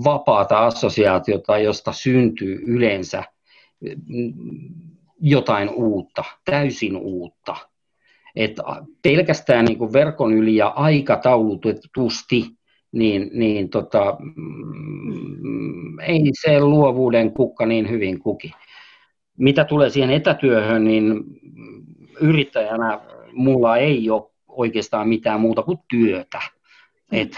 [0.04, 3.24] vapaata assosiaatiota, josta syntyy yleensä
[3.82, 4.34] mm,
[5.22, 7.56] jotain uutta, täysin uutta.
[8.36, 8.60] Et
[9.02, 12.46] pelkästään niin kuin verkon yli ja aikataulutetusti,
[12.91, 18.52] niin, niin tota, mm, ei se luovuuden kukka niin hyvin kuki.
[19.38, 21.24] Mitä tulee siihen etätyöhön, niin
[22.21, 22.99] yrittäjänä
[23.34, 26.39] mulla ei ole oikeastaan mitään muuta kuin työtä.
[27.12, 27.36] Et,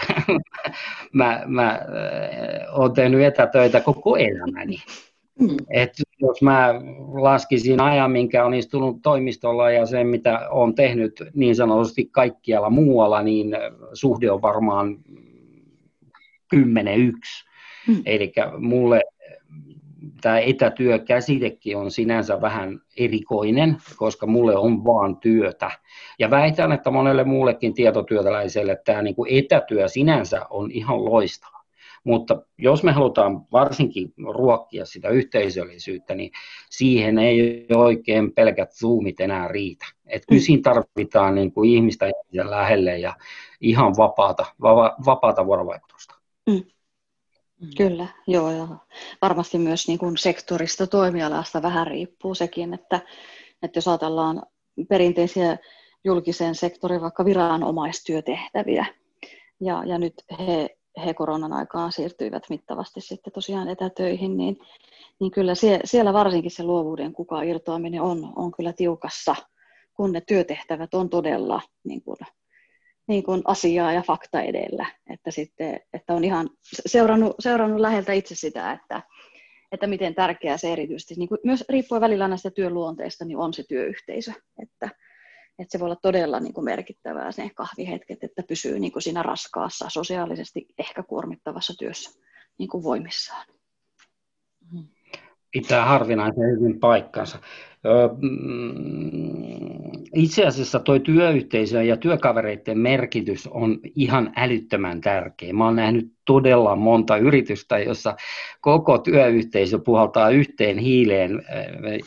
[1.12, 1.78] mä, mä äh,
[2.72, 4.76] olen tehnyt etätöitä koko elämäni.
[5.40, 5.56] Mm.
[5.70, 6.74] Et jos mä
[7.12, 13.22] laskisin ajan, minkä on istunut toimistolla ja sen, mitä olen tehnyt niin sanotusti kaikkialla muualla,
[13.22, 13.56] niin
[13.92, 14.98] suhde on varmaan
[16.56, 16.58] 10-1.
[17.88, 18.02] Mm.
[18.06, 19.02] Eli mulle
[20.20, 25.70] tämä etätyökäsitekin on sinänsä vähän erikoinen, koska mulle on vaan työtä.
[26.18, 31.58] Ja väitän, että monelle muullekin tietotyötäläiselle tämä niin kuin etätyö sinänsä on ihan loistava.
[32.04, 36.30] Mutta jos me halutaan varsinkin ruokkia sitä yhteisöllisyyttä, niin
[36.70, 39.86] siihen ei oikein pelkät zoomit enää riitä.
[40.06, 43.16] Et kyllä siinä tarvitaan niin kuin ihmistä lähelle ja
[43.60, 46.14] ihan vapaata, va- vapaata vuorovaikutusta.
[46.46, 46.62] Mm.
[47.60, 47.68] Mm.
[47.76, 48.68] Kyllä, joo, ja
[49.22, 53.00] varmasti myös niin kuin sektorista, toimialasta vähän riippuu sekin, että,
[53.62, 54.42] että jos ajatellaan
[54.88, 55.58] perinteisiä
[56.04, 58.86] julkisen sektorin vaikka viranomaistyötehtäviä,
[59.60, 64.58] ja, ja nyt he, he koronan aikaan siirtyivät mittavasti sitten tosiaan etätöihin, niin,
[65.20, 69.36] niin kyllä sie, siellä varsinkin se luovuuden kukaan irtoaminen on, on kyllä tiukassa,
[69.94, 72.16] kun ne työtehtävät on todella niin kuin,
[73.08, 76.50] niin kuin asiaa ja fakta edellä, että, sitten, että on ihan
[76.86, 79.02] seurannut, seurannut läheltä itse sitä, että,
[79.72, 83.64] että miten tärkeää se erityisesti, niin kuin myös riippuen välillä näistä työluonteista, niin on se
[83.68, 84.90] työyhteisö, että,
[85.58, 89.22] että se voi olla todella niin kuin merkittävää se kahvihetket, että pysyy niin kuin siinä
[89.22, 92.20] raskaassa, sosiaalisesti ehkä kuormittavassa työssä
[92.58, 93.46] niin kuin voimissaan.
[95.50, 97.38] Pitää harvinaisen hyvin paikkansa.
[98.20, 105.52] Mm, itse asiassa tuo työyhteisö ja työkavereiden merkitys on ihan älyttömän tärkeä.
[105.52, 108.16] Mä oon nähnyt todella monta yritystä, jossa
[108.60, 111.42] koko työyhteisö puhaltaa yhteen hiileen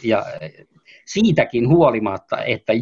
[0.03, 0.25] ja
[1.05, 2.73] siitäkin huolimatta, että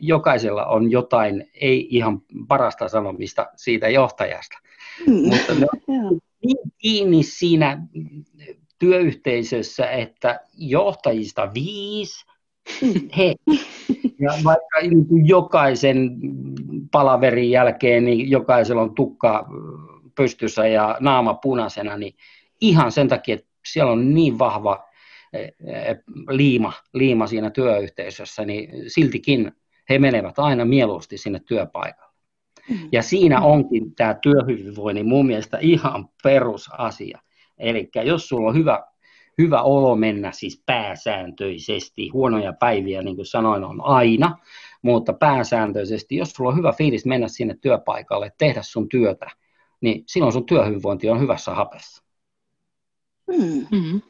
[0.00, 4.58] jokaisella on jotain ei ihan parasta sanomista siitä johtajasta.
[5.06, 5.14] Mm.
[5.14, 7.86] Mutta ne on niin kiinni siinä
[8.78, 12.26] työyhteisössä, että johtajista viisi,
[13.16, 13.34] he,
[14.20, 14.78] ja vaikka
[15.24, 16.16] jokaisen
[16.90, 19.48] palaverin jälkeen, niin jokaisella on tukka
[20.14, 22.14] pystyssä ja naama punaisena, niin
[22.60, 24.84] ihan sen takia, että siellä on niin vahva
[25.32, 25.96] eh, eh,
[26.28, 29.52] liima, liima siinä työyhteisössä, niin siltikin
[29.90, 32.12] he menevät aina mieluusti sinne työpaikalle.
[32.70, 32.88] Mm.
[32.92, 37.18] Ja siinä onkin tämä työhyvinvoinnin mun mielestä ihan perusasia.
[37.58, 38.84] Eli jos sulla on hyvä,
[39.38, 44.38] hyvä olo mennä siis pääsääntöisesti, huonoja päiviä niin kuin sanoin on aina,
[44.82, 49.26] mutta pääsääntöisesti, jos sulla on hyvä fiilis mennä sinne työpaikalle, tehdä sun työtä,
[49.80, 52.02] niin silloin sun työhyvinvointi on hyvässä hapessa.
[53.32, 53.66] Hmm.
[53.70, 54.00] Hmm.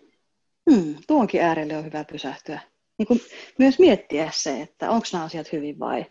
[0.71, 0.95] Hmm.
[1.07, 2.61] Tuonkin äärelle on hyvä pysähtyä.
[2.99, 3.21] Niin kuin
[3.59, 6.07] myös miettiä se, että onko nämä asiat hyvin vai,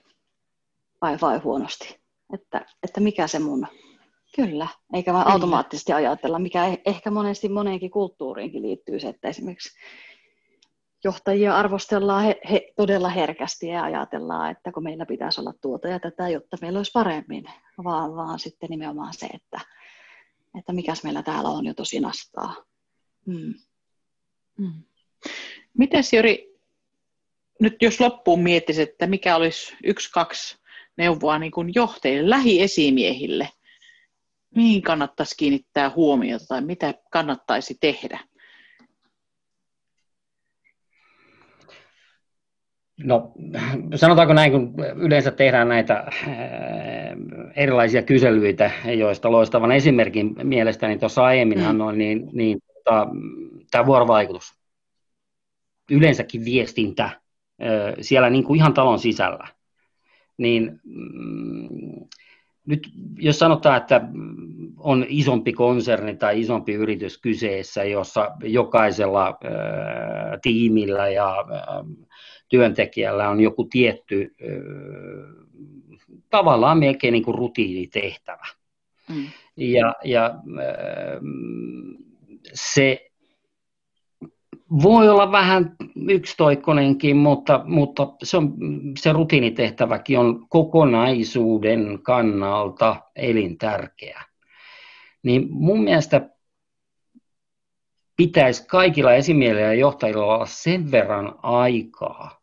[1.02, 2.00] vai, vai huonosti.
[2.34, 3.68] Että, että mikä se mun
[4.36, 9.78] Kyllä, eikä vain automaattisesti ajatella, mikä e- ehkä monesti moneenkin kulttuuriinkin liittyy se, että esimerkiksi
[11.04, 16.00] johtajia arvostellaan he, he todella herkästi ja ajatellaan, että kun meillä pitäisi olla tuota ja
[16.00, 17.44] tätä, jotta meillä olisi paremmin,
[17.84, 19.60] vaan, vaan sitten nimenomaan se, että,
[20.60, 22.56] että mikäs meillä täällä on jo tosi nastaa.
[23.26, 23.54] Mm.
[24.58, 24.84] Mm.
[25.78, 26.56] Mites Jori,
[27.60, 30.58] nyt jos loppuun miettisi, että mikä olisi yksi, kaksi
[30.98, 33.50] neuvoa niin kuin johtajille, lähiesimiehille–
[34.56, 38.20] mihin kannattaisi kiinnittää huomiota tai mitä kannattaisi tehdä?
[43.04, 43.32] No
[43.96, 46.08] sanotaanko näin, kun yleensä tehdään näitä äh,
[47.56, 51.66] erilaisia kyselyitä, joista loistavan esimerkin mielestäni tuossa aiemmin mm.
[51.66, 53.08] annoin, niin, niin tota,
[53.72, 54.54] tämä vuorovaikutus,
[55.92, 57.20] yleensäkin viestintä äh,
[58.02, 59.48] siellä niin kuin ihan talon sisällä,
[60.38, 62.08] niin mm,
[62.66, 64.02] nyt jos sanotaan, että
[64.78, 69.34] on isompi konserni tai isompi yritys kyseessä, jossa jokaisella äh,
[70.42, 71.86] tiimillä ja äh,
[72.50, 74.50] työntekijällä on joku tietty äh,
[76.30, 78.48] tavallaan melkein niin kuin rutiinitehtävä.
[79.10, 79.26] Mm.
[79.58, 81.22] Ja, ja äh,
[82.54, 83.12] se
[84.84, 85.76] voi olla vähän
[86.10, 88.54] yksitoikkonenkin, mutta, mutta se, on,
[89.00, 94.22] se rutiinitehtäväkin on kokonaisuuden kannalta elintärkeä.
[95.24, 96.30] Niin mun mielestä
[98.18, 102.42] pitäisi kaikilla esimielillä ja johtajilla olla sen verran aikaa,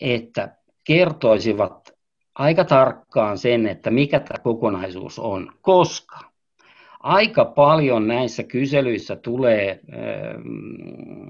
[0.00, 1.98] että kertoisivat
[2.34, 6.27] aika tarkkaan sen, että mikä tämä kokonaisuus on, koska
[7.00, 11.26] aika paljon näissä kyselyissä tulee ähm,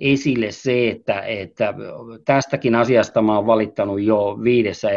[0.00, 1.74] esille se, että, että
[2.24, 4.88] tästäkin asiasta mä olen valittanut jo viidessä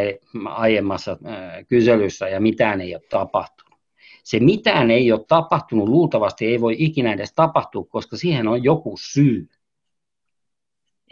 [0.46, 3.80] aiemmassa äh, kyselyssä ja mitään ei ole tapahtunut.
[4.24, 8.96] Se mitään ei ole tapahtunut, luultavasti ei voi ikinä edes tapahtua, koska siihen on joku
[8.98, 9.48] syy.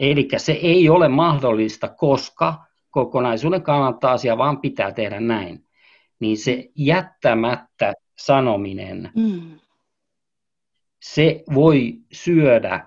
[0.00, 2.54] Eli se ei ole mahdollista, koska
[2.90, 5.63] kokonaisuuden kannalta asia vaan pitää tehdä näin
[6.24, 9.58] niin se jättämättä sanominen, mm.
[11.00, 12.86] se voi syödä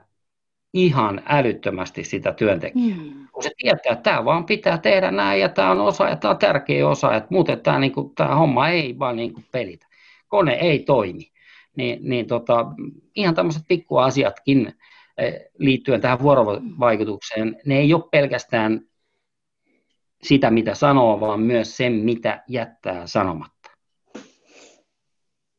[0.73, 2.97] ihan älyttömästi sitä työntekijää.
[2.97, 3.27] Mm.
[3.31, 6.31] Kun se tietää, että tämä vaan pitää tehdä näin ja tämä on osa ja tämä
[6.31, 9.87] on tärkeä osa, että muuten tämä, niin kuin, tämä homma ei vaan niin kuin pelitä.
[10.27, 11.31] Kone ei toimi.
[11.75, 12.65] Niin, niin tota,
[13.15, 14.73] ihan tämmöiset pikkuasiatkin
[15.17, 18.81] eh, liittyen tähän vuorovaikutukseen, ne ei ole pelkästään
[20.23, 23.71] sitä, mitä sanoo, vaan myös sen, mitä jättää sanomatta.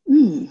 [0.08, 0.48] Mm.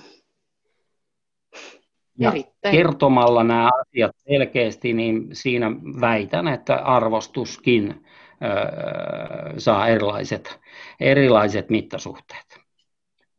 [2.20, 2.76] Ja Erittäin.
[2.76, 8.06] kertomalla nämä asiat selkeästi, niin siinä väitän, että arvostuskin
[8.44, 10.60] ö, saa erilaiset,
[11.00, 12.60] erilaiset mittasuhteet.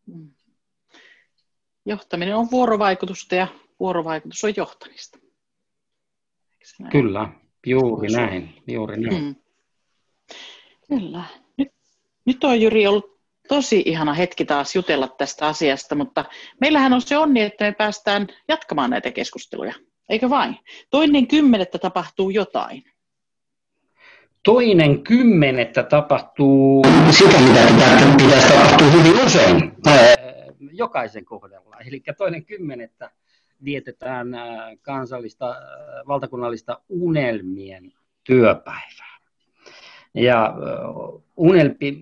[0.06, 0.30] Mm.
[1.86, 3.46] Johtaminen on vuorovaikutusta ja
[3.80, 5.18] vuorovaikutus on johtamista.
[6.90, 7.28] Kyllä,
[7.66, 8.54] juuri näin.
[8.66, 9.24] Juuri näin.
[9.24, 9.34] Mm.
[10.88, 11.24] Kyllä.
[11.56, 11.68] Nyt,
[12.24, 13.18] nyt on Jyri ollut
[13.48, 16.24] tosi ihana hetki taas jutella tästä asiasta, mutta
[16.60, 19.74] meillähän on se onni, että me päästään jatkamaan näitä keskusteluja,
[20.08, 20.56] eikö vain?
[20.90, 22.84] Toinen kymmenettä tapahtuu jotain.
[24.44, 27.60] Toinen kymmenettä tapahtuu sitä, mitä
[28.18, 29.72] pitäisi tapahtua hyvin usein
[30.72, 31.76] jokaisen kohdalla.
[31.86, 33.10] Eli toinen kymmenettä
[33.64, 34.28] vietetään
[34.82, 35.56] kansallista
[36.08, 37.92] valtakunnallista unelmien
[38.24, 39.17] työpäivää.
[40.18, 40.54] Ja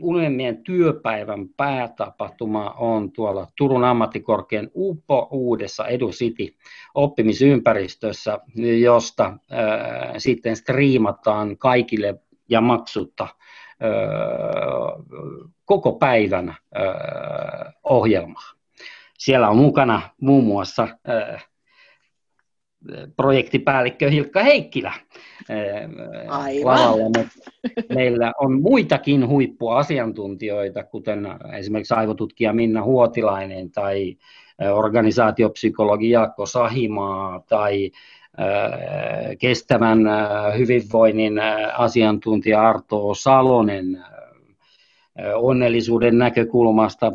[0.00, 6.54] unelmien työpäivän päätapahtuma on tuolla Turun ammattikorkean UPO uudessa EduCity
[6.94, 8.38] oppimisympäristössä,
[8.80, 9.32] josta
[10.18, 12.14] sitten striimataan kaikille
[12.48, 13.28] ja maksutta
[15.64, 16.56] koko päivän
[17.84, 18.56] ohjelmaa.
[19.18, 21.46] Siellä on mukana muun muassa äh,
[23.16, 24.92] projektipäällikkö Hilkka Heikkilä
[26.64, 27.26] lavalla.
[27.94, 31.28] Meillä on muitakin huippuasiantuntijoita, kuten
[31.58, 34.16] esimerkiksi aivotutkija Minna Huotilainen tai
[34.72, 37.90] organisaatiopsykologi Jaakko Sahimaa tai
[39.38, 39.98] kestävän
[40.58, 41.34] hyvinvoinnin
[41.76, 44.04] asiantuntija Arto Salonen
[45.34, 47.12] onnellisuuden näkökulmasta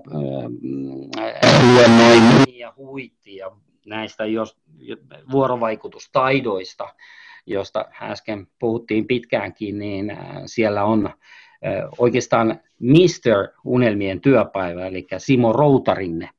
[1.73, 3.51] luennoi ja Huitti ja
[3.85, 4.57] näistä jos,
[5.31, 6.87] vuorovaikutustaidoista,
[7.45, 11.09] josta äsken puhuttiin pitkäänkin, niin siellä on
[11.97, 13.47] oikeastaan Mr.
[13.65, 16.29] Unelmien työpäivä, eli Simo Routarinne,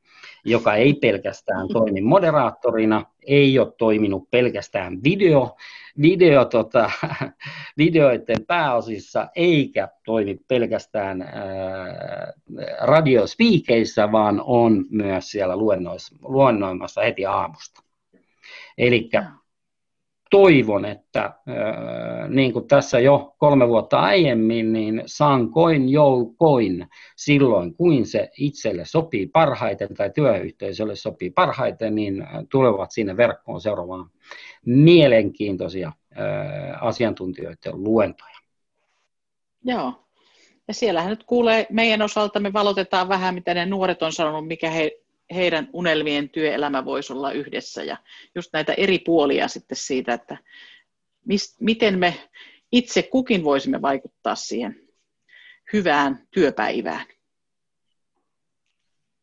[0.45, 5.57] joka ei pelkästään toimi moderaattorina, ei ole toiminut pelkästään video,
[6.03, 6.91] video tota,
[7.79, 12.33] videoiden pääosissa, eikä toimi pelkästään ää,
[12.81, 15.57] radiospiikeissä, vaan on myös siellä
[16.23, 17.83] luennoimassa heti aamusta.
[18.79, 19.11] Eli
[20.33, 21.35] toivon, että
[22.29, 29.27] niin kuin tässä jo kolme vuotta aiemmin, niin sankoin joukoin silloin, kuin se itselle sopii
[29.27, 34.11] parhaiten tai työyhteisölle sopii parhaiten, niin tulevat sinne verkkoon seuraamaan
[34.67, 35.93] mielenkiintoisia
[36.81, 38.39] asiantuntijoiden luentoja.
[39.65, 39.93] Joo.
[40.69, 44.71] Ja siellähän nyt kuulee, meidän osalta me valotetaan vähän, mitä ne nuoret on sanonut, mikä
[44.71, 44.91] he,
[45.35, 47.97] heidän unelmien työelämä voisi olla yhdessä ja
[48.35, 50.37] just näitä eri puolia sitten siitä, että
[51.25, 52.15] mis, miten me
[52.73, 54.81] itse kukin voisimme vaikuttaa siihen
[55.73, 57.07] hyvään työpäivään.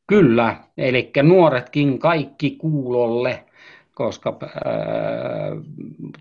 [0.08, 3.46] Kyllä, eli nuoretkin kaikki kuulolle,
[3.96, 4.52] koska ää,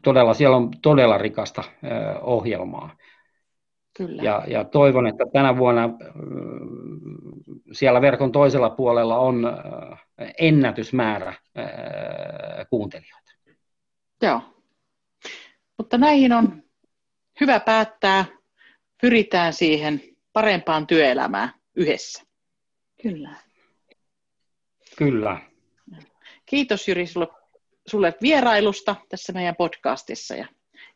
[0.03, 2.97] todella siellä on todella rikasta ää, ohjelmaa.
[3.99, 4.23] Kyllä.
[4.23, 5.91] Ja, ja toivon, että tänä vuonna
[7.73, 9.47] siellä verkon toisella puolella on
[10.39, 11.35] ennätysmäärä
[12.71, 13.33] kuuntelijoita.
[14.23, 14.41] Joo.
[15.79, 16.63] Mutta näihin on
[17.41, 18.25] hyvä päättää.
[19.01, 20.01] Pyritään siihen
[20.33, 22.23] parempaan työelämään yhdessä.
[23.03, 23.35] Kyllä.
[24.97, 25.41] Kyllä.
[26.47, 27.29] Kiitos Jyri sulle,
[27.87, 30.47] sulle vierailusta tässä meidän podcastissa ja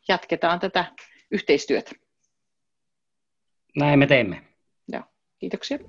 [0.07, 0.85] jatketaan tätä
[1.31, 1.91] yhteistyötä.
[3.77, 4.41] Näin me teemme.
[4.91, 5.03] Ja,
[5.39, 5.79] kiitoksia.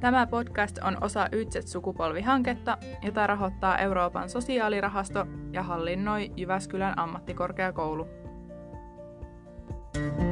[0.00, 8.06] Tämä podcast on osa Ytset-sukupolvihanketta, jota rahoittaa Euroopan sosiaalirahasto ja hallinnoi Jyväskylän ammattikorkeakoulu.
[9.94, 10.23] thank you